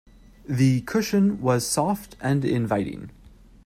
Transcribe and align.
The 0.49 0.81
cushion 0.81 1.41
was 1.41 1.63
soft 1.63 2.15
and 2.21 2.43
inviting. 2.43 3.11